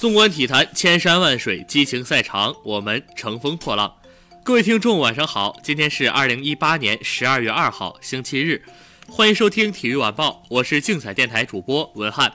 [0.00, 3.94] 纵观体坛，千山万水，激情赛场，我们乘风破浪。
[4.42, 8.64] 各位听众，晚上好，今天是二零一八年十二月二号，星期日，
[9.06, 12.32] 欢迎收听体育晚报，我是竞彩电台主播文翰。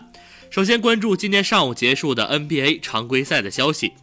[0.52, 3.94] 首先关注今天上午结束的 NBA 常规赛的消息。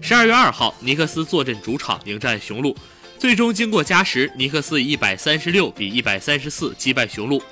[0.00, 2.76] 十二月二号，尼克斯坐镇主场迎战雄鹿，
[3.18, 7.42] 最终经过加时，尼克斯以一百三十六比一百三十四击败雄鹿。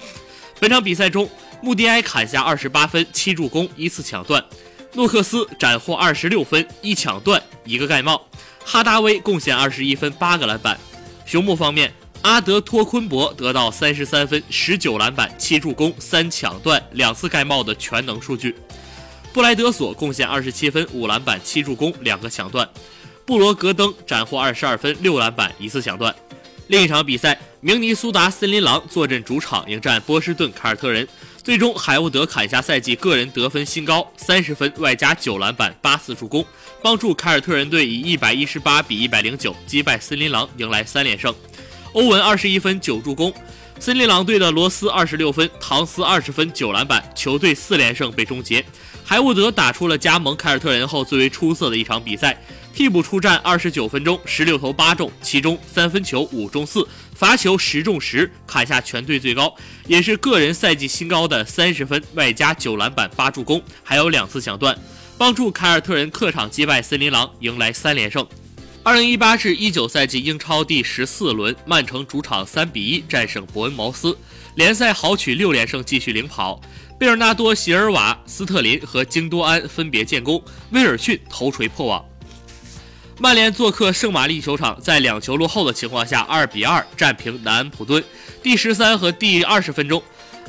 [0.61, 1.29] 本场比赛中，
[1.61, 4.41] 穆迪埃砍下二十八分、七助攻、一次抢断。
[4.97, 8.17] 诺克斯斩获二十六分，一抢断，一个盖帽；
[8.65, 10.81] 哈达威贡献二十一分，八个篮板。
[11.27, 18.57] 雄鹿方面，阿德托昆博得到三十三分、十九篮板、七助攻、三抢断、两次盖帽的全能数据。
[19.35, 22.67] 布莱德索贡献二十七分、五篮板、七助攻、两个抢断。
[23.27, 26.15] 布罗格登斩获二十二分、六篮板、一次抢断。
[26.69, 31.07] 另一场比赛，明尼苏达森林狼坐镇主场迎战波士顿凯尔特人。
[31.41, 36.45] 最终，海沃德砍下赛季个人得分新高，三十分外加九篮板八次助攻，
[36.83, 41.33] 帮助凯尔特人队以一百一十八比一百零九击败森林狼，迎来三连胜。
[41.93, 43.33] 欧文二十一分九助攻，
[43.79, 48.65] 森林狼队的罗斯二十六分，唐斯二十分九篮板，球队四连胜被终结。
[49.05, 52.37] 海沃德打出了加盟凯尔特人后最为出色的一场比赛。
[52.77, 64.77] 替补出战二十九分钟，十六投八中，其中三分球五中四，罚球十中十，砍下全队最高，也是个人赛季新高的三十分，外加九篮板八助攻，还有两次抢断，
[65.17, 68.27] 帮助凯尔特人客场击败森林狼，迎来三连胜。
[68.83, 74.15] 二零一八至一九赛季英超第十四轮，曼城主场三比一战胜伯恩茅斯，
[74.57, 76.61] 联赛豪取六连胜，继续领跑。
[77.01, 82.05] 贝尔纳多、席尔瓦、斯特林和京多安分别建功，威尔逊头锤破网。
[83.19, 88.03] 曼联做客圣玛丽球场，在两球落后的情况下，二比二战平南安普敦。
[88.43, 90.03] 第十三和第二十分钟，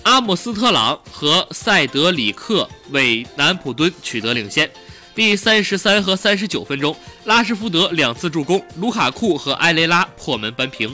[0.03, 4.69] 阿姆斯特朗和塞德里克为南普敦取得领先。
[5.15, 10.93] 第三十三和三十九分钟，拉什福德两次助攻，卢卡库和埃雷拉破门扳平。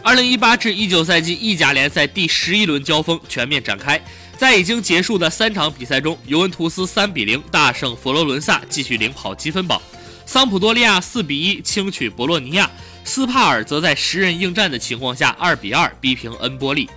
[0.00, 4.00] 二零一八至一九赛季意甲联赛第十一轮交锋全面展开，
[4.38, 9.82] 在已经结束的三场比赛中，尤文图斯三比零大胜佛罗伦萨，继续领跑积分榜。
[10.26, 12.70] 桑普多利亚四比一轻取博洛尼亚，
[13.04, 16.88] 斯帕尔则在十人应战的情况下二比二逼平恩波利。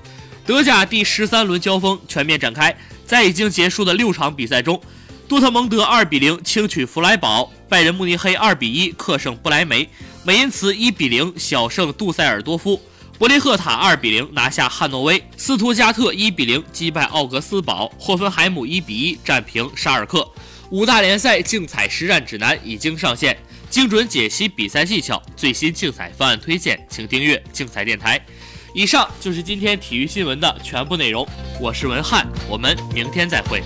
[0.45, 4.81] 德甲第十三轮交锋全面展开，在已经结束的六场比赛中，
[5.27, 9.87] 多特蒙德二比零轻取弗莱堡，拜仁慕尼黑二比一客胜不莱梅，
[10.23, 12.81] 美因茨一比零小胜杜塞尔多夫，
[13.19, 20.25] 伯利赫塔二比零拿下汉诺威，斯图加特一比零击败奥格斯堡，霍芬海姆一比一战平沙尔克。
[20.69, 23.37] 五大联赛竞彩实战指南已经上线，
[23.69, 28.19] 精准解析比赛技巧，最新竞彩方案推荐，请订阅竞彩电台。
[28.73, 31.25] 以上就是今天体育新闻的全部内容，
[31.61, 33.63] 我是文翰，我们明天再会。